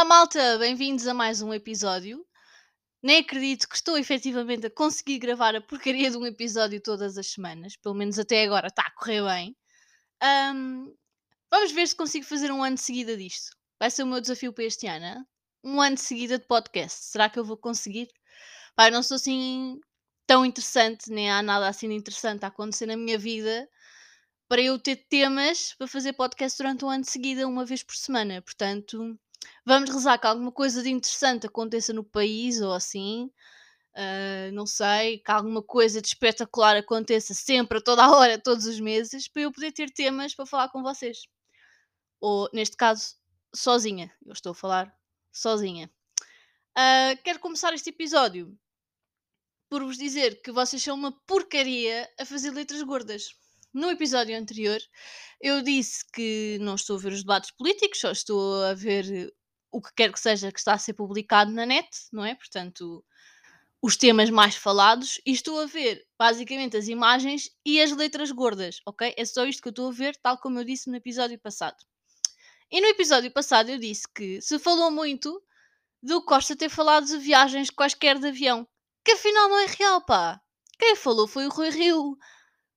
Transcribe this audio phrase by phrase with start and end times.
[0.00, 0.56] Olá, malta!
[0.56, 2.26] Bem-vindos a mais um episódio.
[3.02, 7.26] Nem acredito que estou efetivamente a conseguir gravar a porcaria de um episódio todas as
[7.26, 7.76] semanas.
[7.76, 9.54] Pelo menos até agora está a correr bem.
[10.22, 10.90] Ahm,
[11.50, 13.54] vamos ver se consigo fazer um ano de seguida disto.
[13.78, 15.22] Vai ser o meu desafio para este ano.
[15.62, 17.04] Um ano de seguida de podcast.
[17.04, 18.08] Será que eu vou conseguir?
[18.74, 19.78] Pai, não sou assim
[20.26, 23.68] tão interessante, nem há nada assim interessante a acontecer na minha vida
[24.48, 27.94] para eu ter temas para fazer podcast durante um ano de seguida, uma vez por
[27.94, 28.40] semana.
[28.40, 29.20] Portanto,
[29.64, 33.30] vamos rezar que alguma coisa de interessante aconteça no país ou assim.
[33.94, 38.66] ah, não sei, que alguma coisa de espetacular aconteça sempre, a toda a hora, todos
[38.66, 41.18] os meses, para eu poder ter temas para falar com vocês.
[42.20, 43.16] Ou, neste caso,
[43.54, 44.12] sozinha.
[44.26, 44.94] Eu estou a falar
[45.32, 45.90] sozinha.
[46.76, 48.56] Ah, quero começar este episódio
[49.68, 53.30] por vos dizer que vocês são uma porcaria a fazer letras gordas.
[53.72, 54.80] No episódio anterior,
[55.40, 59.32] eu disse que não estou a ver os debates políticos, só estou a ver
[59.70, 62.34] o que quer que seja que está a ser publicado na net, não é?
[62.34, 63.04] Portanto,
[63.82, 68.80] os temas mais falados, e estou a ver basicamente as imagens e as letras gordas,
[68.84, 69.14] ok?
[69.16, 71.76] É só isto que eu estou a ver, tal como eu disse no episódio passado.
[72.70, 75.42] E no episódio passado eu disse que se falou muito
[76.02, 78.66] do Costa ter falado de viagens quaisquer de avião,
[79.04, 80.40] que afinal não é real, pá.
[80.78, 82.16] Quem falou foi o Rui Rio.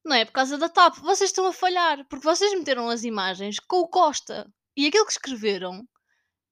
[0.06, 0.98] Não é por causa da TAP.
[0.98, 4.52] Vocês estão a falhar, porque vocês meteram as imagens com o Costa.
[4.76, 5.88] E aquilo que escreveram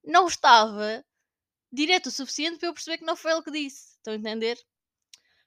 [0.03, 1.03] não estava
[1.71, 3.95] direto o suficiente para eu perceber que não foi ele que disse.
[3.97, 4.57] Estão a entender?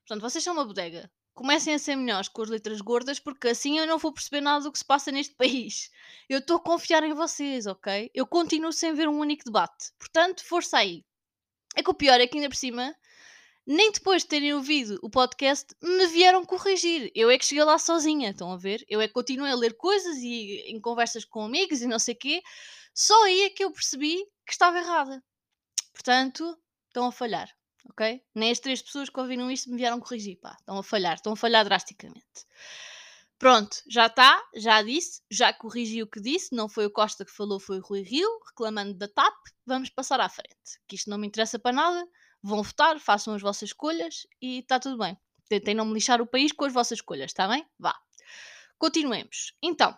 [0.07, 1.11] Portanto, vocês são uma bodega.
[1.35, 4.63] Comecem a ser melhores com as letras gordas, porque assim eu não vou perceber nada
[4.63, 5.91] do que se passa neste país.
[6.29, 8.11] Eu estou a confiar em vocês, ok?
[8.15, 9.93] Eu continuo sem ver um único debate.
[9.99, 11.05] Portanto, força aí.
[11.75, 12.95] É que o pior é que ainda por cima,
[13.67, 17.11] nem depois de terem ouvido o podcast, me vieram corrigir.
[17.15, 18.85] Eu é que cheguei lá sozinha, estão a ver?
[18.89, 22.15] Eu é que continuei a ler coisas e em conversas com amigos e não sei
[22.15, 22.43] o quê.
[22.93, 25.23] Só aí é que eu percebi que estava errada.
[25.93, 26.59] Portanto,
[26.89, 27.49] estão a falhar,
[27.91, 28.23] ok?
[28.35, 30.57] Nem as três pessoas que ouviram isto me vieram corrigir, pá.
[30.59, 32.47] Estão a falhar, estão a falhar drasticamente.
[33.39, 37.33] Pronto, já está, já disse, já corrigi o que disse, não foi o Costa que
[37.33, 39.35] falou, foi o Rui Rio, reclamando da TAP,
[39.67, 40.81] vamos passar à frente.
[40.87, 42.09] Que isto não me interessa para nada,
[42.45, 45.17] vão votar, façam as vossas escolhas e está tudo bem.
[45.49, 47.67] Tentem não me lixar o país com as vossas escolhas, está bem?
[47.79, 47.99] Vá.
[48.79, 49.55] Continuemos.
[49.63, 49.97] Então,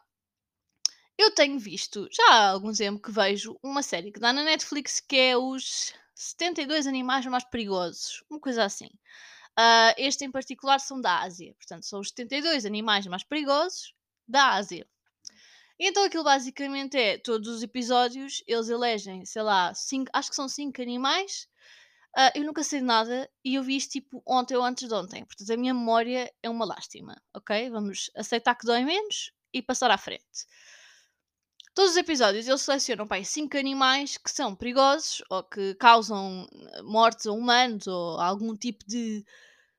[1.18, 5.00] eu tenho visto, já há algum tempo que vejo, uma série que dá na Netflix
[5.00, 8.90] que é os 72 animais mais perigosos, uma coisa assim.
[9.56, 13.92] Ah, este em particular são da Ásia, portanto, são os 72 animais mais perigosos
[14.28, 14.86] da Ásia.
[15.78, 20.48] Então aquilo basicamente é, todos os episódios, eles elegem, sei lá, cinco, acho que são
[20.48, 21.48] 5 animais.
[22.16, 24.94] Ah, eu nunca sei de nada e eu vi isto tipo ontem ou antes de
[24.94, 25.24] ontem.
[25.24, 27.70] Portanto, a minha memória é uma lástima, ok?
[27.70, 30.46] Vamos aceitar que dói menos e passar à frente.
[31.74, 36.82] Todos os episódios eles selecionam pai, cinco animais que são perigosos ou que causam eh,
[36.82, 39.24] mortes a humanos ou algum tipo de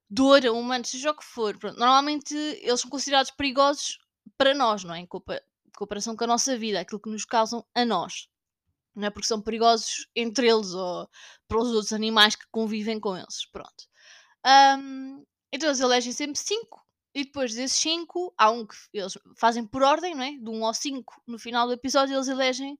[0.10, 1.58] dor a humanos, seja o que for.
[1.58, 4.00] Pronto, normalmente eles são considerados perigosos
[4.38, 5.00] para nós, não é?
[5.00, 5.42] Em compa-
[5.78, 8.30] comparação com a nossa vida, aquilo que nos causam a nós.
[8.98, 11.10] Não é porque são perigosos entre eles ou
[11.48, 13.46] para os outros animais que convivem com eles.
[13.52, 13.86] Pronto.
[14.44, 16.86] Ahm, então eles elegem sempre cinco
[17.18, 20.32] e depois desses 5, há um que eles fazem por ordem, não é?
[20.34, 22.78] De 1 um ao 5, no final do episódio, eles elegem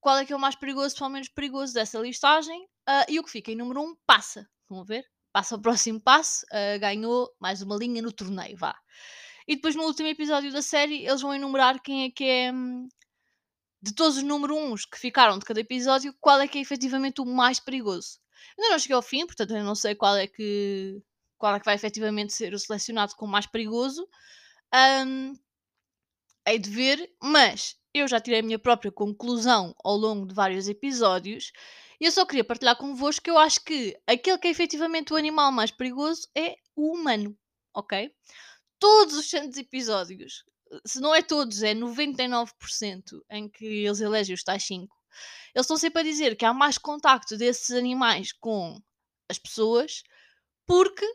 [0.00, 2.68] qual é que é o mais perigoso, qual é o menos perigoso dessa listagem.
[2.86, 4.48] ah, e o que fica em número 1 um, passa.
[4.70, 5.04] A ver?
[5.32, 8.76] Passa ao próximo passo, ah, ganhou mais uma linha no torneio, vá.
[9.48, 12.52] E depois no último episódio da série, eles vão enumerar quem é que é.
[13.82, 16.60] De todos os número 1 uns que ficaram de cada episódio, qual é que é
[16.60, 18.18] efetivamente o mais perigoso.
[18.58, 21.02] Ainda não cheguei ao fim, portanto eu não sei qual é que
[21.38, 24.08] qual é que vai efetivamente ser o selecionado como mais perigoso.
[24.72, 25.34] Ahm,
[26.46, 30.68] hei de ver, mas eu já tirei a minha própria conclusão ao longo de vários
[30.68, 31.52] episódios
[32.00, 35.16] e eu só queria partilhar convosco que eu acho que aquele que é efetivamente o
[35.16, 37.36] animal mais perigoso é o humano,
[37.74, 38.12] ok?
[38.78, 40.44] Todos os santos episódios,
[40.84, 44.94] se não é todos, é 99% em que eles elegem os tais 5,
[45.54, 48.78] eles estão sempre a dizer que há mais contacto desses animais com
[49.28, 50.02] as pessoas
[50.66, 51.06] porque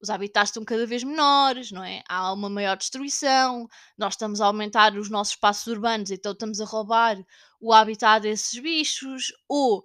[0.00, 2.02] os habitats estão cada vez menores, não é?
[2.08, 6.64] Há uma maior destruição, nós estamos a aumentar os nossos espaços urbanos, então estamos a
[6.64, 7.16] roubar
[7.60, 9.84] o habitat desses bichos, ou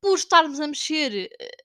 [0.00, 1.63] por estarmos a mexer eh,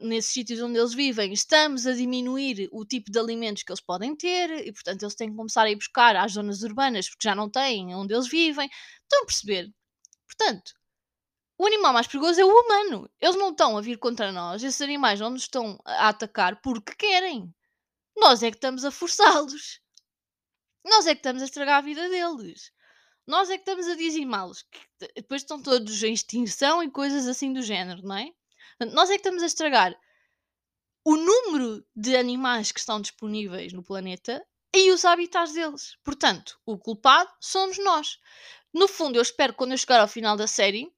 [0.00, 4.16] nesses sítios onde eles vivem, estamos a diminuir o tipo de alimentos que eles podem
[4.16, 7.34] ter e, portanto, eles têm que começar a ir buscar às zonas urbanas porque já
[7.34, 8.68] não têm onde eles vivem.
[9.02, 9.72] Estão a perceber?
[10.26, 10.72] Portanto,
[11.58, 13.10] o animal mais perigoso é o humano.
[13.20, 14.62] Eles não estão a vir contra nós.
[14.62, 17.52] Esses animais não nos estão a atacar porque querem.
[18.16, 19.80] Nós é que estamos a forçá-los.
[20.84, 22.72] Nós é que estamos a estragar a vida deles.
[23.26, 24.64] Nós é que estamos a dizimá-los.
[25.16, 28.32] Depois estão todos em extinção e coisas assim do género, não é?
[28.78, 29.98] Portanto, nós é que estamos a estragar
[31.04, 34.44] o número de animais que estão disponíveis no planeta
[34.74, 35.96] e os habitats deles.
[36.04, 38.18] Portanto, o culpado somos nós.
[38.72, 40.92] No fundo, eu espero que quando eu chegar ao final da série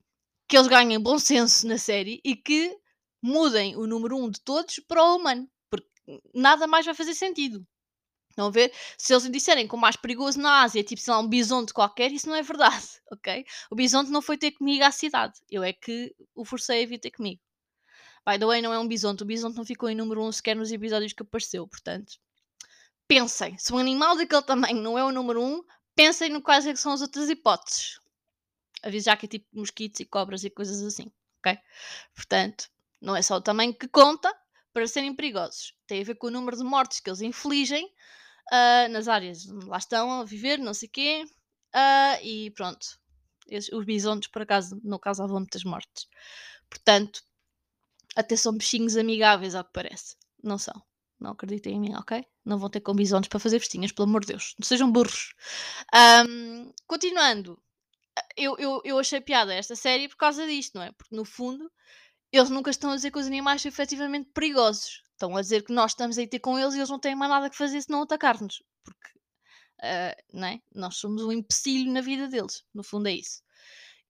[0.48, 2.76] que eles ganhem bom senso na série e que
[3.22, 5.88] mudem o número 1 um de todos para o humano, porque
[6.34, 7.64] nada mais vai fazer sentido.
[8.30, 8.72] Estão a ver?
[8.98, 11.72] Se eles disserem que o mais perigoso na Ásia é tipo, sei lá, um bisonte
[11.72, 13.44] qualquer, isso não é verdade, ok?
[13.70, 15.38] O bisonte não foi ter comigo à cidade.
[15.48, 17.40] Eu é que o forcei a vir ter comigo.
[18.26, 19.22] By the way, não é um bisonte.
[19.22, 22.18] O bisonte não ficou em número 1 um sequer nos episódios que apareceu, portanto.
[23.08, 25.64] Pensem, se um animal daquele tamanho não é o número 1, um,
[25.96, 27.98] pensem no quais é são as outras hipóteses.
[28.82, 31.58] Avisar que é tipo mosquitos e cobras e coisas assim, ok?
[32.14, 32.70] Portanto,
[33.00, 34.32] não é só o tamanho que conta
[34.72, 35.74] para serem perigosos.
[35.86, 39.66] Tem a ver com o número de mortes que eles infligem uh, nas áreas onde
[39.66, 41.24] lá estão a viver, não sei o quê.
[41.74, 42.86] Uh, e pronto.
[43.72, 46.06] os bisontes, por acaso, não causavam muitas mortes.
[46.68, 47.22] Portanto,
[48.16, 50.16] até são bichinhos amigáveis, ao que parece.
[50.42, 50.82] Não são.
[51.18, 52.24] Não acreditem em mim, ok?
[52.44, 54.54] Não vão ter com bisontes para fazer festinhas, pelo amor de Deus.
[54.58, 55.34] Não sejam burros.
[55.94, 57.60] Um, continuando.
[58.36, 60.92] Eu, eu, eu achei piada esta série por causa disto, não é?
[60.92, 61.70] Porque, no fundo,
[62.32, 65.02] eles nunca estão a dizer que os animais são efetivamente perigosos.
[65.12, 67.14] Estão a dizer que nós estamos a ir ter com eles e eles não têm
[67.14, 68.62] mais nada que fazer senão atacar-nos.
[68.82, 69.18] Porque,
[69.82, 70.60] uh, não é?
[70.74, 72.64] Nós somos um empecilho na vida deles.
[72.72, 73.42] No fundo é isso.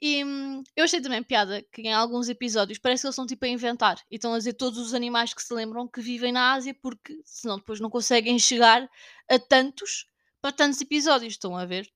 [0.01, 3.45] E hum, eu achei também piada que em alguns episódios parece que eles estão tipo
[3.45, 6.53] a inventar e estão a dizer todos os animais que se lembram que vivem na
[6.53, 8.89] Ásia porque senão depois não conseguem chegar
[9.29, 10.07] a tantos
[10.41, 11.35] para tantos episódios.
[11.35, 11.87] Estão a ver?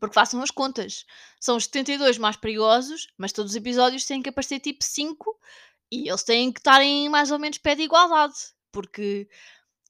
[0.00, 1.04] Porque façam as contas.
[1.40, 5.38] São os 72 mais perigosos, mas todos os episódios têm que aparecer tipo 5
[5.92, 8.34] e eles têm que estar em mais ou menos pé de igualdade.
[8.72, 9.28] Porque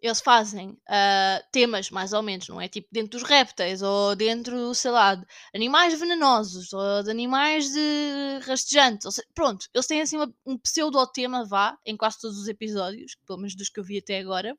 [0.01, 2.69] eles fazem uh, temas mais ou menos, não é?
[2.69, 5.25] Tipo dentro dos répteis ou dentro, sei lá, de
[5.55, 9.15] animais venenosos ou de animais de rastejantes.
[9.15, 13.39] Seja, pronto, eles têm assim uma, um pseudo-tema, vá, em quase todos os episódios, pelo
[13.39, 14.57] menos dos que eu vi até agora.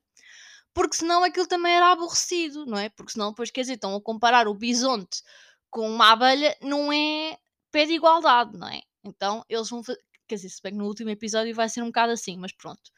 [0.74, 2.88] Porque senão aquilo também era aborrecido, não é?
[2.90, 5.22] Porque senão, depois, quer dizer, estão a comparar o bisonte
[5.70, 7.38] com uma abelha, não é
[7.70, 8.80] pé de igualdade, não é?
[9.04, 9.82] Então eles vão.
[10.28, 12.90] Quer dizer, se bem que no último episódio vai ser um bocado assim, mas pronto.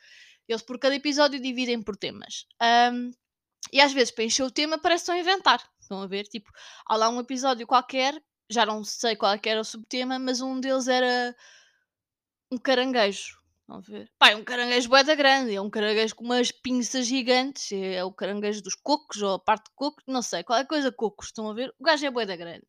[0.49, 2.47] Eles por cada episódio dividem por temas.
[2.93, 3.11] Um,
[3.73, 5.63] e às vezes para encher o tema parece que estão a inventar.
[5.81, 6.25] Estão a ver?
[6.25, 6.51] Tipo,
[6.87, 10.59] há lá um episódio qualquer, já não sei qual é era o subtema, mas um
[10.59, 11.35] deles era
[12.51, 13.39] um caranguejo.
[13.61, 14.11] Estão a ver?
[14.19, 18.03] Pá, é um caranguejo bué da grande, é um caranguejo com umas pinças gigantes, é
[18.03, 21.51] o caranguejo dos cocos, ou a parte de cocos, não sei, qualquer coisa cocos, estão
[21.51, 21.75] a ver?
[21.79, 22.67] O gajo é bué da grande.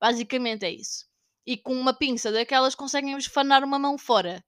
[0.00, 1.06] Basicamente é isso.
[1.46, 4.44] E com uma pinça daquelas conseguem esfanar uma mão fora.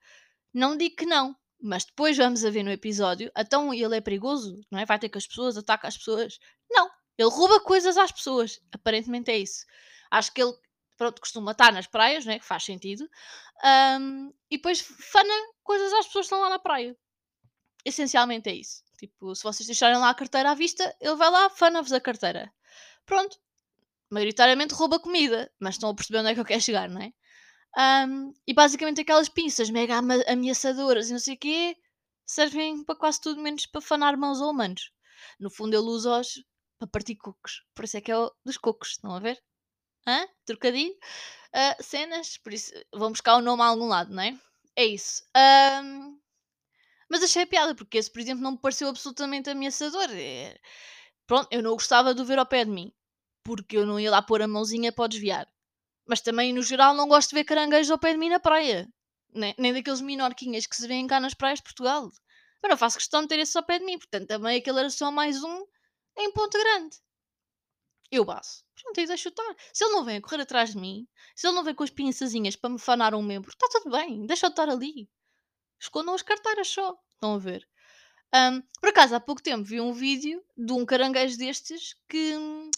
[0.53, 4.61] Não digo que não, mas depois vamos a ver no episódio, então ele é perigoso,
[4.71, 4.85] não é?
[4.85, 6.39] Vai ter que as pessoas, ataca as pessoas.
[6.69, 8.61] Não, ele rouba coisas às pessoas.
[8.73, 9.65] Aparentemente é isso.
[10.11, 10.53] Acho que ele,
[10.97, 12.39] pronto, costuma estar nas praias, né?
[12.39, 13.09] Que faz sentido.
[13.65, 15.33] Um, e depois fana
[15.63, 16.97] coisas às pessoas que estão lá na praia.
[17.85, 18.83] Essencialmente é isso.
[18.99, 22.53] Tipo, se vocês deixarem lá a carteira à vista, ele vai lá, fana-vos a carteira.
[23.07, 23.39] Pronto.
[24.11, 27.13] Maioritariamente rouba comida, mas estão a perceber onde é que eu quero chegar, não é?
[27.77, 29.99] Um, e basicamente aquelas pinças mega
[30.29, 31.77] ameaçadoras e não sei o quê
[32.27, 34.93] servem para quase tudo menos para fanar mãos ou humanos.
[35.41, 36.45] No fundo ele usa-os
[36.79, 37.65] para partir cocos.
[37.75, 39.43] Por isso é que é o dos cocos, estão a ver?
[40.07, 40.27] Hã?
[40.45, 40.93] Trocadilho?
[41.55, 44.39] Uh, cenas, por isso vão buscar o nome a algum lado, não é?
[44.77, 45.23] É isso.
[45.85, 46.19] Um,
[47.09, 50.09] mas achei a piada, porque esse, por exemplo, não me pareceu absolutamente ameaçador.
[50.11, 50.59] É...
[51.27, 52.93] Pronto, eu não gostava de o ver ao pé de mim,
[53.45, 55.47] porque eu não ia lá pôr a mãozinha para desviar.
[56.07, 58.89] Mas também, no geral, não gosto de ver caranguejos ao pé de mim na praia.
[59.35, 62.11] Nem, nem daqueles minorquinhas que se vêem cá nas praias de Portugal.
[62.63, 63.99] Mas não faço questão de ter esse ao pé de mim.
[63.99, 65.67] Portanto, também aquele era só mais um
[66.19, 66.97] em Ponte Grande.
[68.11, 68.65] Eu baço.
[68.83, 69.57] Pronto, e deixo estar.
[69.73, 71.91] Se ele não vem a correr atrás de mim, se ele não vem com as
[71.91, 74.27] pinçazinhas para me fanar um membro, está tudo bem.
[74.27, 75.09] Deixa eu estar ali.
[75.81, 76.97] Escondam as carteiras só.
[77.15, 77.67] Estão a ver?
[78.35, 82.71] Um, por acaso, há pouco tempo vi um vídeo de um caranguejo destes que hum,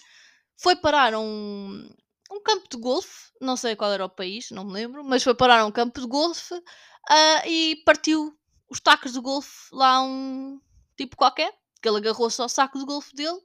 [0.57, 1.89] foi parar um,
[2.31, 5.35] um campo de golfe, não sei qual era o país, não me lembro, mas foi
[5.35, 8.37] parar um campo de golfe uh, e partiu
[8.69, 10.61] os tacos de golfe lá um
[10.97, 13.41] tipo qualquer, que ele agarrou-se ao saco de golfe dele,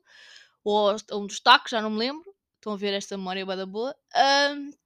[0.64, 2.34] ou a um dos tacos, já não me lembro.
[2.56, 3.96] Estão a ver esta memória bada boa.
[4.14, 4.78] Uh,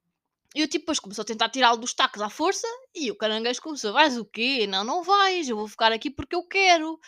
[0.54, 3.60] e o tipo depois começou a tentar tirá-lo dos tacos à força e o caranguejo
[3.60, 4.66] começou: vais o quê?
[4.68, 6.98] Não, não vais, eu vou ficar aqui porque eu quero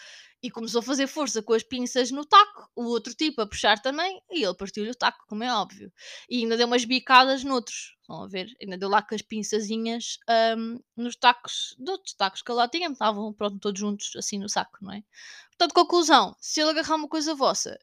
[0.46, 3.80] e começou a fazer força com as pinças no taco, o outro tipo a puxar
[3.82, 5.92] também, e ele partiu-lhe o taco, como é óbvio.
[6.30, 8.54] E ainda deu umas bicadas noutros, estão a ver?
[8.62, 10.18] Ainda deu lá com as pinçazinhas
[10.56, 14.48] um, nos tacos, de outros tacos que lá tinha, estavam pronto, todos juntos assim no
[14.48, 15.02] saco, não é?
[15.48, 17.76] Portanto, conclusão, se ele agarrar uma coisa vossa,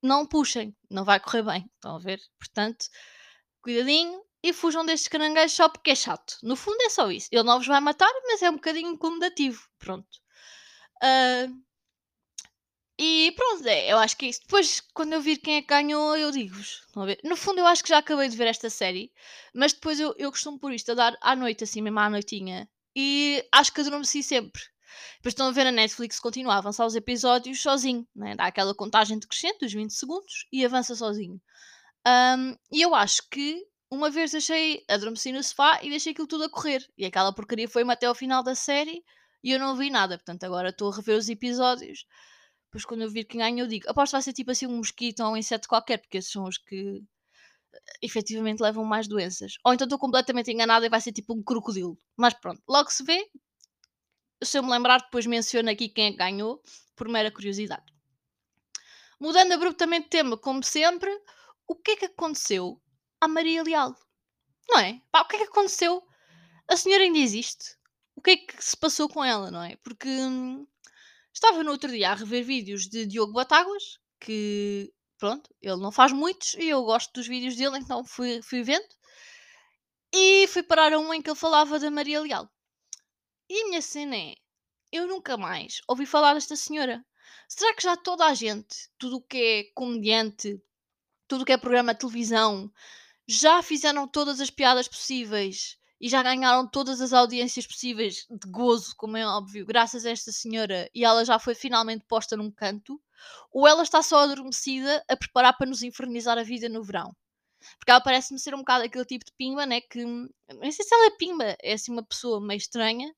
[0.00, 2.20] não puxem, não vai correr bem, estão a ver?
[2.38, 2.86] Portanto,
[3.60, 6.36] cuidadinho e fujam destes caranguejos só porque é chato.
[6.44, 7.28] No fundo é só isso.
[7.32, 9.66] Ele não vos vai matar, mas é um bocadinho incomodativo.
[9.80, 10.06] Pronto.
[11.02, 11.64] Uh,
[12.98, 14.40] e pronto, é, eu acho que é isso.
[14.42, 16.82] Depois, quando eu vir quem é que ganhou, eu digo-vos.
[17.24, 19.12] No fundo, eu acho que já acabei de ver esta série,
[19.52, 22.68] mas depois eu, eu costumo por isto a dar à noite, assim mesmo à noitinha.
[22.94, 24.62] E acho que adormeci sempre.
[25.16, 28.36] Depois estão a ver a Netflix continua a avançar os episódios sozinho, né?
[28.36, 31.40] dá aquela contagem decrescente dos 20 segundos e avança sozinho.
[32.06, 36.44] Um, e eu acho que uma vez deixei, adormeci no sofá e deixei aquilo tudo
[36.44, 36.86] a correr.
[36.96, 39.02] E aquela porcaria foi-me até ao final da série
[39.42, 40.16] e eu não vi nada.
[40.16, 42.06] Portanto, agora estou a rever os episódios.
[42.74, 45.20] Depois, quando eu vir quem ganha, eu digo: aposto vai ser tipo assim um mosquito
[45.22, 47.00] ou um inseto qualquer, porque esses são os que
[47.72, 49.54] eh, efetivamente levam mais doenças.
[49.64, 51.96] Ou então estou completamente enganada e vai ser tipo um crocodilo.
[52.16, 53.30] Mas pronto, logo se vê.
[54.42, 56.60] Se eu me lembrar, depois menciono aqui quem é que ganhou,
[56.96, 57.84] por mera curiosidade.
[59.20, 61.10] Mudando abruptamente de tema, como sempre,
[61.68, 62.82] o que é que aconteceu
[63.20, 63.94] à Maria Leal?
[64.68, 65.00] Não é?
[65.12, 66.02] Pá, o que é que aconteceu?
[66.66, 67.76] A senhora ainda existe.
[68.16, 69.76] O que é que se passou com ela, não é?
[69.76, 70.66] Porque hum,
[71.34, 76.12] estava no outro dia a rever vídeos de Diogo Batáguas, que pronto, ele não faz
[76.12, 78.86] muitos e eu gosto dos vídeos dele, então fui, fui vendo.
[80.12, 82.48] E fui parar a um em que ele falava da Maria Leal.
[83.48, 84.34] E a minha cena é:
[84.92, 87.04] eu nunca mais ouvi falar desta senhora.
[87.48, 90.62] Será que já toda a gente, tudo o que é comediante,
[91.26, 92.72] tudo o que é programa de televisão,
[93.26, 98.94] já fizeram todas as piadas possíveis e já ganharam todas as audiências possíveis de gozo,
[98.96, 103.00] como é óbvio, graças a esta senhora, e ela já foi finalmente posta num canto,
[103.52, 107.14] ou ela está só adormecida a preparar para nos infernizar a vida no verão.
[107.78, 109.80] Porque ela parece-me ser um bocado aquele tipo de pimba, né?
[109.80, 110.28] Que não
[110.70, 113.10] sei se ela é pimba, é assim uma pessoa meio estranha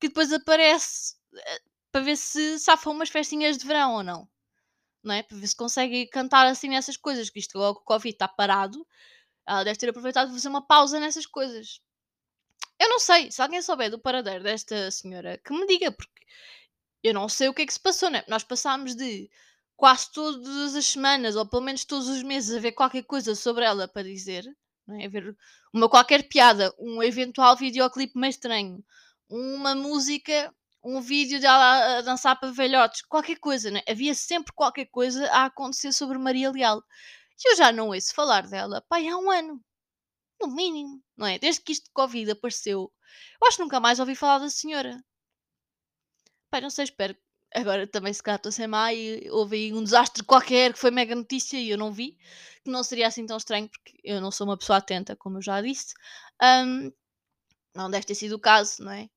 [0.00, 1.60] que depois aparece eh,
[1.92, 4.28] para ver se safa umas festinhas de verão ou não.
[5.04, 5.22] Não é?
[5.22, 8.86] Para ver se consegue cantar assim nessas coisas, que isto logo o Covid está parado.
[9.46, 11.80] Ela deve ter aproveitado para fazer uma pausa nessas coisas.
[12.78, 16.22] Eu não sei, se alguém souber do paradeiro desta senhora, que me diga, porque
[17.02, 18.24] eu não sei o que é que se passou, né?
[18.28, 19.30] Nós passámos de
[19.76, 23.64] quase todas as semanas, ou pelo menos todos os meses, a ver qualquer coisa sobre
[23.64, 24.44] ela para dizer,
[24.86, 25.06] não é?
[25.06, 25.36] A ver
[25.72, 28.84] uma qualquer piada, um eventual videoclipe meio estranho,
[29.28, 33.82] uma música, um vídeo dela a dançar para velhotes, qualquer coisa, né?
[33.88, 36.82] Havia sempre qualquer coisa a acontecer sobre Maria Leal.
[37.44, 39.60] E eu já não ouço falar dela, pai, há um ano.
[40.42, 41.38] No mínimo, não é?
[41.38, 42.92] Desde que isto de Covid apareceu,
[43.40, 45.02] eu acho que nunca mais ouvi falar da senhora.
[46.50, 47.16] Pai, não sei, espero.
[47.54, 50.90] Agora também se calhar estou sem má e houve aí um desastre qualquer que foi
[50.90, 52.16] mega notícia e eu não vi.
[52.64, 55.42] Que não seria assim tão estranho porque eu não sou uma pessoa atenta, como eu
[55.42, 55.94] já disse.
[56.42, 56.92] Um,
[57.74, 59.08] não deve ter sido o caso, não é?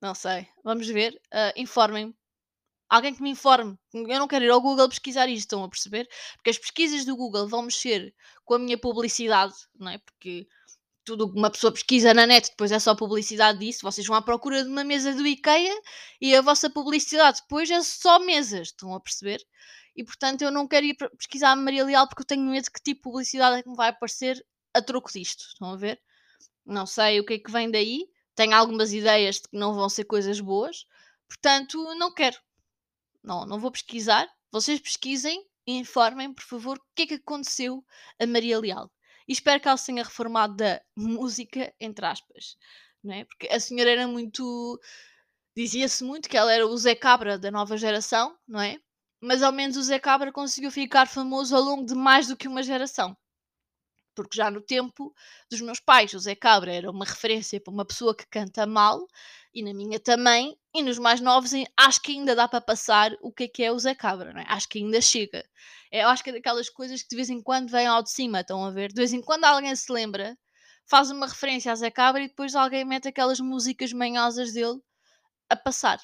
[0.00, 0.48] Não sei.
[0.62, 1.14] Vamos ver.
[1.32, 2.14] Uh, Informem-me.
[2.88, 3.78] Alguém que me informe.
[3.92, 6.08] Eu não quero ir ao Google pesquisar isto, estão a perceber?
[6.36, 9.98] Porque as pesquisas do Google vão mexer com a minha publicidade, não é?
[9.98, 10.48] Porque
[11.08, 13.80] tudo uma pessoa pesquisa na net depois é só publicidade disso.
[13.82, 15.74] Vocês vão à procura de uma mesa do IKEA
[16.20, 19.42] e a vossa publicidade depois é só mesas, estão a perceber?
[19.96, 22.82] E portanto eu não quero ir pesquisar a Maria Leal porque eu tenho medo que
[22.82, 25.44] tipo de publicidade é que me vai aparecer a troco disto.
[25.44, 25.98] Estão a ver?
[26.66, 28.06] Não sei o que é que vem daí.
[28.34, 30.84] Tenho algumas ideias de que não vão ser coisas boas.
[31.26, 32.36] Portanto, não quero.
[33.22, 34.28] Não, não vou pesquisar.
[34.52, 37.82] Vocês pesquisem e informem, por favor, o que é que aconteceu
[38.20, 38.90] a Maria Leal
[39.28, 42.56] e espero que ela se tenha reformado da música, entre aspas,
[43.04, 43.24] não é?
[43.24, 44.80] Porque a senhora era muito.
[45.56, 48.78] Dizia-se muito que ela era o Zé Cabra da nova geração, não é?
[49.20, 52.48] Mas ao menos o Zé Cabra conseguiu ficar famoso ao longo de mais do que
[52.48, 53.16] uma geração.
[54.14, 55.14] Porque já no tempo
[55.50, 59.06] dos meus pais, o Zé Cabra era uma referência para uma pessoa que canta mal,
[59.54, 63.32] e na minha também, e nos mais novos, acho que ainda dá para passar o
[63.32, 64.44] que é que é o Zé Cabra, não é?
[64.48, 65.44] Acho que ainda chega.
[65.90, 68.10] É, eu acho que é daquelas coisas que de vez em quando vêm ao de
[68.10, 68.88] cima, estão a ver?
[68.88, 70.36] De vez em quando alguém se lembra,
[70.86, 74.80] faz uma referência a Zé Cabra e depois alguém mete aquelas músicas manhosas dele
[75.50, 76.00] a passar.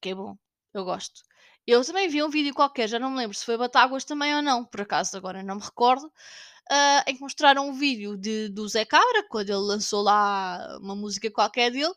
[0.00, 0.36] Que é bom,
[0.74, 1.22] eu gosto.
[1.66, 4.42] Eu também vi um vídeo qualquer, já não me lembro se foi Batáguas também ou
[4.42, 8.68] não, por acaso agora não me recordo, uh, em que mostraram um vídeo de, do
[8.68, 11.92] Zé Cabra, quando ele lançou lá uma música qualquer dele,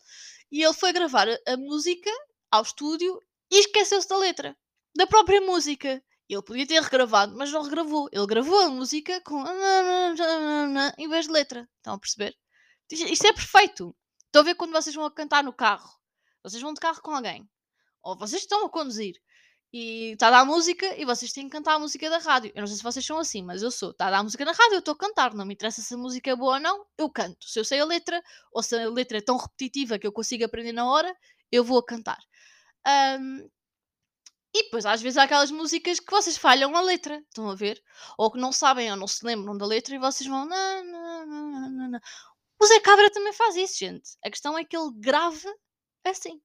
[0.52, 2.10] e ele foi gravar a, música
[2.52, 3.20] ao estúdio
[3.52, 4.58] e esqueceu-se da letra,
[4.96, 6.04] da própria música.
[6.28, 8.10] Ele podia ter regravado, mas não regravou.
[8.12, 9.44] Ele gravou a música com
[10.98, 11.70] em vez de letra.
[11.78, 12.36] Estão a perceber?
[12.92, 13.96] Isto é perfeito.
[14.26, 15.90] Estão a ver quando vocês vão a cantar no carro.
[16.44, 17.48] Vocês vão de carro com alguém.
[18.02, 19.16] Ou vocês estão a conduzir.
[19.78, 22.50] E está a dar música e vocês têm que cantar a música da rádio.
[22.56, 23.92] Eu não sei se vocês são assim, mas eu sou.
[23.92, 25.34] Está a dar música na rádio, eu estou a cantar.
[25.34, 27.46] Não me interessa se a música é boa ou não, eu canto.
[27.46, 30.46] Se eu sei a letra, ou se a letra é tão repetitiva que eu consigo
[30.46, 31.14] aprender na hora,
[31.52, 32.18] eu vou a cantar.
[33.20, 33.50] Um,
[34.56, 37.84] e depois, às vezes, há aquelas músicas que vocês falham a letra, estão a ver?
[38.18, 40.46] Ou que não sabem ou não se lembram da letra e vocês vão.
[40.46, 40.86] não,
[41.90, 42.00] não.
[42.62, 44.12] O Zé Cabra também faz isso, gente.
[44.24, 45.54] A questão é que ele grava
[46.06, 46.42] assim.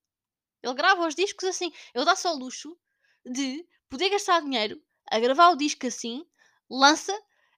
[0.64, 1.70] Ele grava os discos assim.
[1.94, 2.76] Ele dá-se ao luxo
[3.24, 6.24] de poder gastar dinheiro a gravar o disco assim,
[6.70, 7.12] lança,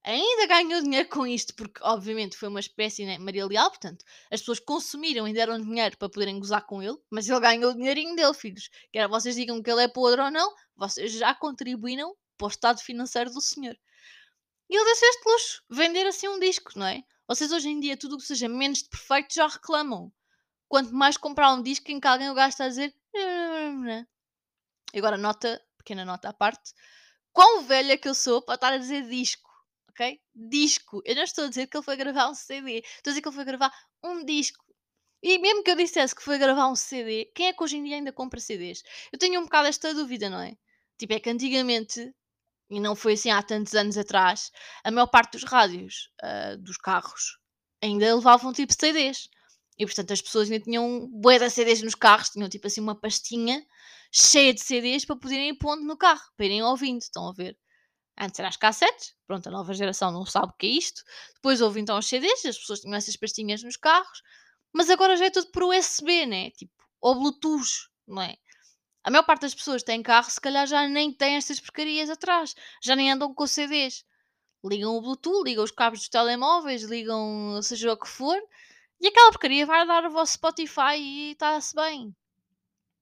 [0.04, 4.40] ainda ganhou dinheiro com isto, porque obviamente foi uma espécie né, Maria Leal, portanto, as
[4.40, 8.16] pessoas consumiram e deram dinheiro para poderem gozar com ele, mas ele ganhou o dinheirinho
[8.16, 8.70] dele, filhos.
[8.90, 12.80] Quer vocês digam que ele é podre ou não, vocês já contribuíram para o estado
[12.80, 13.76] financeiro do senhor.
[14.68, 17.04] E ele deu este luxo, vender assim um disco, não é?
[17.28, 20.12] Vocês hoje em dia, tudo o que seja menos de perfeito já reclamam.
[20.68, 22.94] Quanto mais comprar um disco em que alguém o gasta a dizer.
[24.92, 26.72] E agora, nota, pequena nota à parte.
[27.32, 29.50] Quão velha que eu sou para estar a dizer disco,
[29.90, 30.20] ok?
[30.34, 31.02] Disco.
[31.04, 32.78] Eu não estou a dizer que ele foi gravar um CD.
[32.78, 33.72] Estou a dizer que ele foi gravar
[34.04, 34.64] um disco.
[35.22, 37.84] E mesmo que eu dissesse que foi gravar um CD, quem é que hoje em
[37.84, 38.82] dia ainda compra CDs?
[39.12, 40.56] Eu tenho um bocado esta dúvida, não é?
[40.98, 42.12] Tipo, é que antigamente
[42.72, 44.50] e não foi assim há tantos anos atrás,
[44.82, 47.38] a maior parte dos rádios uh, dos carros
[47.82, 49.28] ainda levavam tipo CDs.
[49.78, 52.98] E portanto as pessoas ainda tinham bué de CDs nos carros, tinham tipo assim uma
[52.98, 53.62] pastinha
[54.12, 57.56] cheia de CDs para poderem ir pondo no carro, para irem ouvindo, estão a ver?
[58.18, 61.02] Antes eram as cassetes, pronto, a nova geração não sabe o que é isto.
[61.34, 64.22] Depois houve então os CDs, as pessoas tinham essas pastinhas nos carros,
[64.72, 66.50] mas agora já é tudo por USB, né?
[66.50, 68.36] Tipo, ou Bluetooth, não é?
[69.04, 72.10] A maior parte das pessoas que têm carro, se calhar já nem têm estas porcarias
[72.10, 74.04] atrás, já nem andam com CDs.
[74.64, 78.38] Ligam o Bluetooth, ligam os cabos dos telemóveis, ligam seja o que for,
[79.00, 82.14] e aquela porcaria vai dar o vosso Spotify e está-se bem.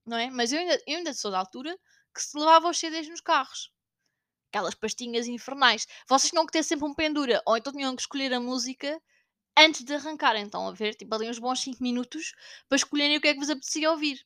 [0.05, 0.29] Não é?
[0.29, 1.77] Mas eu ainda, eu ainda sou da altura
[2.13, 3.71] que se levava os CDs nos carros.
[4.51, 5.87] Aquelas pastinhas infernais.
[6.07, 9.01] Vocês tinham que ter sempre um pendura, ou então tinham que escolher a música
[9.57, 10.35] antes de arrancar.
[10.35, 12.33] Então, a ver, tipo ali uns bons 5 minutos
[12.67, 14.25] para escolherem o que é que vos apetecia ouvir.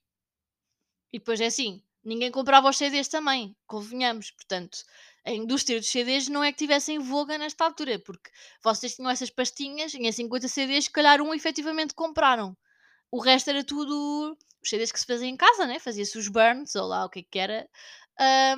[1.14, 4.32] E depois é assim, ninguém comprava os CDs também, convenhamos.
[4.32, 4.80] Portanto,
[5.26, 8.30] a indústria dos CDs não é que tivessem voga nesta altura, porque
[8.64, 12.56] vocês tinham essas pastinhas, tinha 50 CDs, se calhar um efetivamente compraram.
[13.12, 14.38] O resto era tudo
[14.70, 15.80] CDs que se fazia em casa, né?
[15.80, 17.70] Fazia-se os burns, ou lá o que é que era.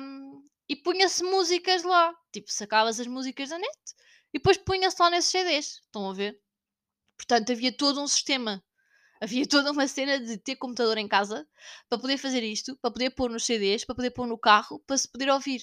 [0.00, 2.14] Um, e punha-se músicas lá.
[2.32, 3.78] Tipo, sacavas as músicas da net
[4.32, 5.80] e depois punha-se lá nesses CDs.
[5.84, 6.40] Estão a ver?
[7.16, 8.62] Portanto, havia todo um sistema
[9.20, 11.46] Havia toda uma cena de ter computador em casa
[11.88, 14.96] para poder fazer isto, para poder pôr nos CDs, para poder pôr no carro, para
[14.96, 15.62] se poder ouvir.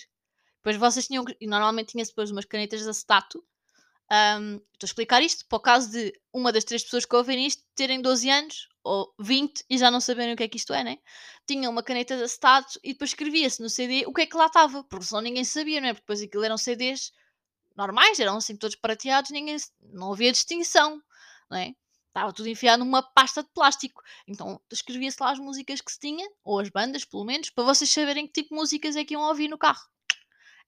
[0.58, 1.24] Depois vocês tinham.
[1.40, 3.44] E normalmente tinha-se depois umas canetas de acetato.
[4.12, 7.46] Um, estou a explicar isto para o caso de uma das três pessoas que ouvem
[7.46, 10.74] isto terem 12 anos ou 20 e já não saberem o que é que isto
[10.74, 11.00] é, né?
[11.48, 14.46] Tinha uma caneta de acetato e depois escrevia-se no CD o que é que lá
[14.46, 15.94] estava, porque senão ninguém sabia, não é?
[15.94, 17.12] Porque depois aquilo eram CDs
[17.76, 19.58] normais, eram assim todos prateados, ninguém,
[19.92, 21.02] não havia distinção,
[21.50, 21.74] não é?
[22.16, 24.02] estava tudo enfiado numa pasta de plástico.
[24.26, 27.92] Então escrevia-se lá as músicas que se tinha, ou as bandas, pelo menos, para vocês
[27.92, 29.86] saberem que tipo de músicas é que iam ouvir no carro.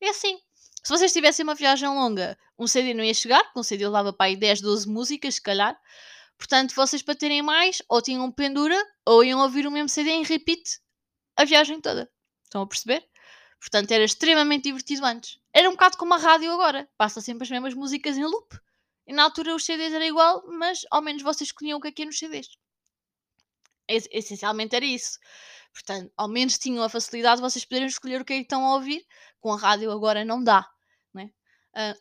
[0.01, 0.39] É assim.
[0.87, 4.13] Se vocês tivessem uma viagem longa, um CD não ia chegar, porque um CD levava
[4.13, 5.77] para aí 10, 12 músicas, se calhar.
[6.37, 10.23] Portanto, vocês para terem mais, ou tinham pendura, ou iam ouvir o mesmo CD em
[10.23, 10.79] repeat
[11.35, 12.09] a viagem toda.
[12.41, 13.05] Estão a perceber?
[13.59, 15.37] Portanto, era extremamente divertido antes.
[15.51, 16.89] Era um bocado como a rádio agora.
[16.97, 18.57] Passa sempre as mesmas músicas em loop.
[19.05, 21.91] E na altura os CDs era igual, mas ao menos vocês escolhiam o que é
[21.91, 22.47] que ia nos CDs.
[23.89, 25.19] Essencialmente era isso.
[25.73, 28.63] Portanto, ao menos tinham a facilidade de vocês poderem escolher o que é que estão
[28.65, 29.05] a ouvir.
[29.41, 30.65] Com a rádio agora não dá.
[31.77, 31.95] A,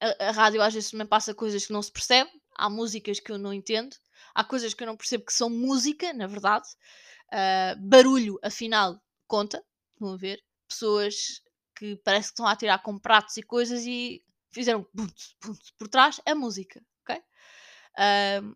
[0.00, 2.30] a, a rádio às vezes também passa coisas que não se percebe.
[2.56, 3.94] Há músicas que eu não entendo.
[4.34, 6.66] Há coisas que eu não percebo que são música, na verdade.
[7.32, 9.62] Uh, barulho, afinal, conta.
[10.00, 10.42] Vão ver.
[10.66, 11.42] Pessoas
[11.76, 15.88] que parece que estão a tirar com pratos e coisas e fizeram bunts, bunts, por
[15.88, 17.22] trás a música, ok?
[18.42, 18.54] Um,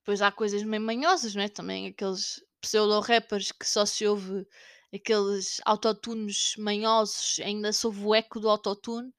[0.00, 1.48] depois há coisas meio manhosas, não é?
[1.48, 4.46] Também aqueles pseudo-rappers que só se ouve
[4.92, 9.12] aqueles autotunes manhosos, ainda ouve o eco do autotune.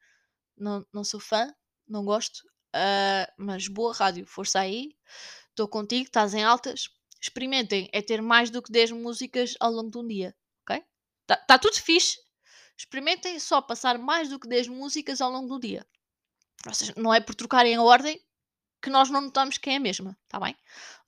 [0.59, 1.53] Não, não sou fã,
[1.87, 2.39] não gosto,
[2.75, 4.95] uh, mas boa rádio, força aí,
[5.49, 6.89] estou contigo, estás em altas.
[7.21, 10.83] Experimentem, é ter mais do que 10 músicas ao longo de um dia, ok?
[11.21, 12.17] Está tá tudo fixe.
[12.77, 15.85] Experimentem só passar mais do que 10 músicas ao longo do dia.
[16.65, 18.21] Vocês, não é por trocarem a ordem
[18.81, 20.55] que nós não notamos quem é a mesma, tá bem?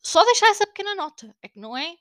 [0.04, 1.34] Só deixar essa pequena nota.
[1.42, 1.96] É que não é.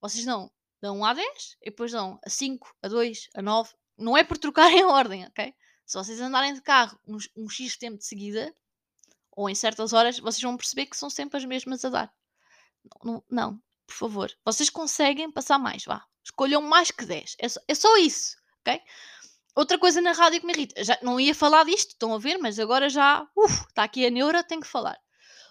[0.00, 0.50] Vocês dão,
[0.82, 3.74] dão 1 a 10 e depois dão a 5, a 2, a 9.
[3.96, 5.54] Não é por trocarem a ordem, ok?
[5.86, 8.52] Se vocês andarem de carro um, um X tempo de seguida,
[9.30, 12.14] ou em certas horas, vocês vão perceber que são sempre as mesmas a dar.
[13.04, 14.32] Não, não, por favor.
[14.44, 16.04] Vocês conseguem passar mais, vá.
[16.24, 17.36] Escolham mais que 10.
[17.38, 18.80] É só, é só isso, ok?
[19.54, 22.36] Outra coisa na rádio que me irrita, já não ia falar disto, estão a ver,
[22.36, 23.26] mas agora já,
[23.68, 24.98] está aqui a neura, tenho que falar.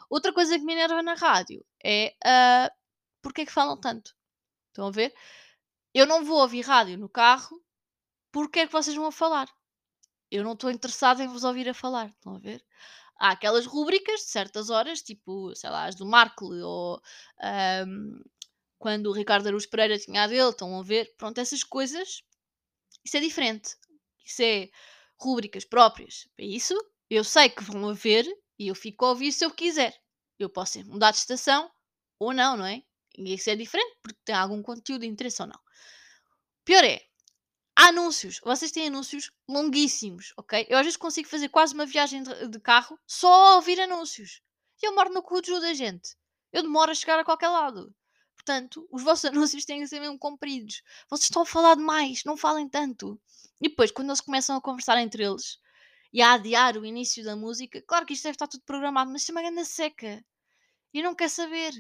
[0.10, 2.76] Outra coisa que me enerva na rádio é uh,
[3.22, 4.16] porque é que falam tanto?
[4.68, 5.14] Estão a ver?
[5.94, 7.60] Eu não vou ouvir rádio no carro,
[8.32, 9.48] porque é que vocês vão falar?
[10.32, 12.64] Eu não estou interessado em vos ouvir a falar, estão a ver?
[13.18, 17.02] há aquelas rúbricas de certas horas, tipo, sei lá, as do Markle ou
[17.42, 18.22] ahm,
[18.78, 22.24] quando o Ricardo Aruz Pereira tinha a dele, estão a ver, pronto, essas coisas,
[23.04, 23.76] isso é diferente.
[24.26, 24.70] Isso é
[25.18, 26.28] rúbricas próprias.
[26.36, 26.76] Para isso,
[27.10, 28.26] eu sei que vão haver
[28.60, 29.96] e eu fico a ouvir se eu quiser.
[30.38, 31.72] Eu posso mudar de estação
[32.20, 32.84] ou não, não é?
[33.18, 35.60] E isso é diferente porque tem algum conteúdo de interesse ou não.
[36.66, 37.02] Pior é,
[37.76, 38.40] anúncios.
[38.44, 40.66] Vocês têm anúncios longuíssimos, ok?
[40.70, 44.42] Eu às vezes consigo fazer quase uma viagem de, de carro só a ouvir anúncios.
[44.82, 46.16] E eu moro no cu da gente.
[46.52, 47.94] Eu demoro a chegar a qualquer lado.
[48.36, 50.82] Portanto, os vossos anúncios têm que ser mesmo compridos.
[51.10, 53.20] Vocês estão a falar demais, não falem tanto.
[53.60, 55.58] E depois, quando eles começam a conversar entre eles
[56.14, 59.22] e a adiar o início da música, claro que isto deve estar tudo programado, mas
[59.22, 60.24] isto é uma grande seca.
[60.94, 61.74] E não quer saber.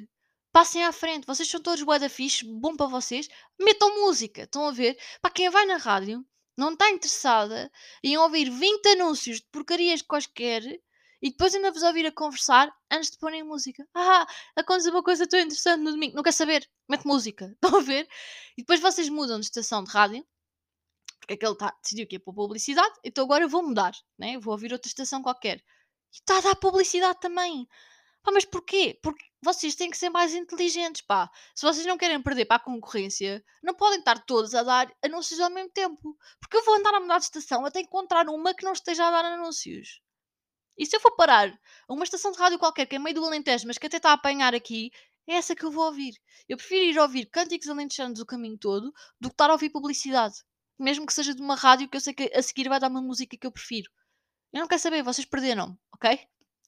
[0.55, 3.27] Passem à frente, vocês são todos bué da fixe, bom para vocês.
[3.59, 4.97] Metam música, estão a ver?
[5.21, 7.69] Para quem vai na rádio, não está interessada
[8.01, 10.63] em ouvir 20 anúncios de porcarias quaisquer
[11.21, 13.85] e depois ainda vos ouvir a conversar antes de porem música.
[13.93, 16.65] Ah, aconteceu uma coisa tão interessante no domingo, não quer saber?
[16.87, 18.07] Mete música, estão a ver?
[18.57, 20.25] E depois vocês mudam de estação de rádio
[21.19, 24.39] porque aquele tá, decidiu que ia para publicidade, então agora eu vou mudar, né?
[24.39, 25.57] vou ouvir outra estação qualquer.
[25.57, 27.67] E está a dar publicidade também.
[28.25, 28.99] Pá, mas porquê?
[29.03, 31.29] Porque vocês têm que ser mais inteligentes, pá.
[31.53, 35.39] Se vocês não querem perder para a concorrência, não podem estar todos a dar anúncios
[35.39, 36.17] ao mesmo tempo.
[36.39, 39.11] Porque eu vou andar a mudar de estação até encontrar uma que não esteja a
[39.11, 40.01] dar anúncios.
[40.77, 41.49] E se eu for parar
[41.88, 44.09] a uma estação de rádio qualquer que é meio do Alentejo, mas que até está
[44.09, 44.91] a apanhar aqui,
[45.27, 46.15] é essa que eu vou ouvir.
[46.49, 50.43] Eu prefiro ir ouvir cânticos alentejanos o caminho todo do que estar a ouvir publicidade
[50.77, 53.01] mesmo que seja de uma rádio que eu sei que a seguir vai dar uma
[53.01, 53.89] música que eu prefiro.
[54.51, 56.19] Eu não quero saber, vocês perderam, ok?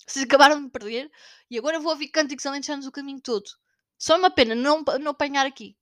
[0.08, 1.12] Vocês acabaram de perder
[1.50, 3.50] e agora vou ouvir cânticos alentejanos o caminho todo.
[3.98, 5.76] Só é uma pena não, não apanhar aqui.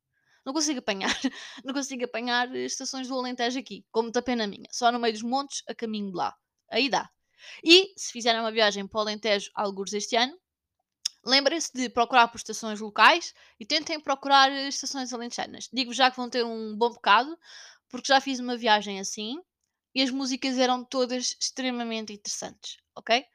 [0.45, 1.09] Não consigo apanhar.
[1.65, 3.83] Não consigo apanhar estações do Alentejo aqui.
[3.91, 4.67] Como muita pena minha.
[4.71, 6.35] Só no meio dos montes, a caminho de lá.
[6.69, 7.09] Aí dá.
[7.63, 10.37] E, se fizerem uma viagem para o Alentejo, alguns este ano,
[11.25, 15.67] lembrem-se de procurar por estações locais e tentem procurar estações alentejanas.
[15.73, 17.35] Digo já que vão ter um bom bocado,
[17.89, 19.41] porque já fiz uma viagem assim
[19.95, 23.25] e as músicas eram todas extremamente interessantes, ok?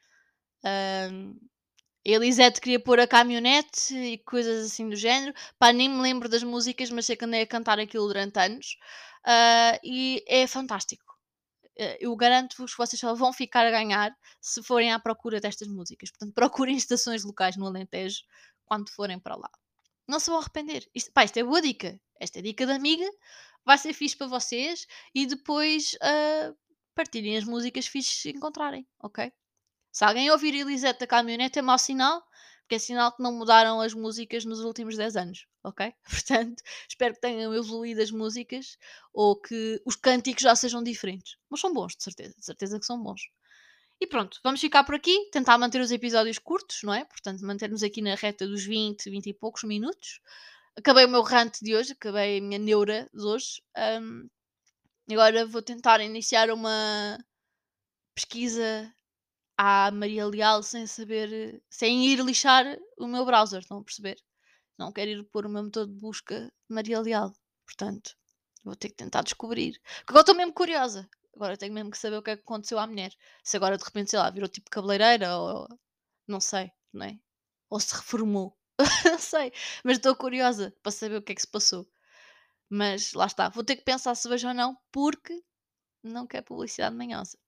[0.64, 1.38] Um,
[2.04, 5.34] Elisete queria pôr a caminhonete e coisas assim do género.
[5.58, 8.76] Pá, nem me lembro das músicas, mas sei que andei a cantar aquilo durante anos.
[9.26, 11.04] Uh, e é fantástico.
[11.78, 15.68] Uh, eu garanto-vos que vocês só vão ficar a ganhar se forem à procura destas
[15.68, 16.10] músicas.
[16.10, 18.22] Portanto, procurem estações locais no Alentejo
[18.64, 19.50] quando forem para lá.
[20.08, 20.88] Não se vão arrepender.
[20.94, 22.00] Isto, pá, isto é boa dica.
[22.18, 23.08] Esta é dica da amiga
[23.64, 26.56] vai ser fixe para vocês e depois uh,
[26.94, 29.32] partilhem as músicas fixes que encontrarem, ok?
[29.92, 32.22] Se alguém ouvir Elisete da caminhonete é mau sinal,
[32.62, 35.92] porque é sinal que não mudaram as músicas nos últimos 10 anos, ok?
[36.08, 38.76] Portanto, espero que tenham evoluído as músicas
[39.12, 41.36] ou que os cânticos já sejam diferentes.
[41.48, 43.22] Mas são bons, de certeza, de certeza que são bons.
[44.00, 47.04] E pronto, vamos ficar por aqui, tentar manter os episódios curtos, não é?
[47.04, 50.20] Portanto, manter-nos aqui na reta dos 20, 20 e poucos minutos
[50.76, 53.62] acabei o meu rant de hoje, acabei a minha neura de hoje.
[54.00, 54.28] Um,
[55.10, 57.18] agora vou tentar iniciar uma
[58.14, 58.92] pesquisa
[59.62, 62.64] à Maria Leal sem saber, sem ir lixar
[62.98, 64.16] o meu browser, estão a perceber?
[64.78, 67.30] Não quero ir pôr o meu motor de busca Maria Leal.
[67.66, 68.16] Portanto,
[68.64, 69.78] vou ter que tentar descobrir.
[69.98, 71.06] Porque agora estou mesmo curiosa.
[71.36, 73.12] Agora tenho mesmo que saber o que é que aconteceu à mulher.
[73.44, 75.68] Se agora de repente, sei lá, virou tipo cabeleireira ou
[76.26, 77.18] não sei, não é?
[77.68, 78.56] Ou se reformou.
[79.04, 79.52] não sei,
[79.84, 81.86] mas estou curiosa para saber o que é que se passou.
[82.70, 85.38] Mas lá está, vou ter que pensar se vejo ou não, porque
[86.02, 87.38] não quer publicidade manhosa.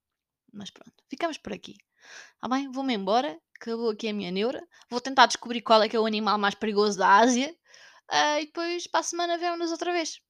[0.53, 1.79] Mas pronto, ficamos por aqui.
[2.41, 4.67] Ah bem, vou-me embora, acabou aqui a minha neura.
[4.91, 7.55] Vou tentar descobrir qual é que é o animal mais perigoso da Ásia.
[8.11, 10.21] Uh, e depois para a semana vemos-nos outra vez.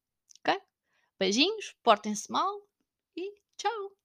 [0.40, 0.60] Ok?
[1.18, 2.60] Beijinhos, portem-se mal
[3.16, 4.01] e tchau!